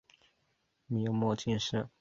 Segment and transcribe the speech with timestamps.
[0.87, 1.87] 明末进士。